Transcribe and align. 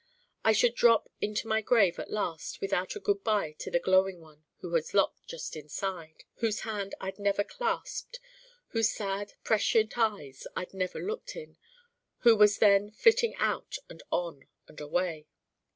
I 0.43 0.51
should 0.51 0.73
drop 0.73 1.11
into 1.21 1.47
my 1.47 1.61
grave 1.61 1.99
at 1.99 2.09
last 2.09 2.59
without 2.59 2.95
a 2.95 2.99
good 2.99 3.23
by 3.23 3.51
to 3.59 3.69
the 3.69 3.77
glowing 3.79 4.19
one 4.19 4.43
who 4.61 4.71
was 4.71 4.95
locked 4.95 5.27
just 5.27 5.55
inside, 5.55 6.23
whose 6.37 6.61
hand 6.61 6.95
I'd 6.99 7.19
never 7.19 7.43
clasped, 7.43 8.19
whose 8.69 8.89
sad 8.91 9.33
prescient 9.43 9.95
eyes 9.99 10.47
I'd 10.55 10.73
never 10.73 10.97
looked 10.99 11.35
in, 11.35 11.55
who 12.21 12.35
was 12.35 12.57
then 12.57 12.89
flitting 12.89 13.35
out 13.35 13.77
and 13.91 14.01
on 14.09 14.47
and 14.67 14.81
away. 14.81 15.27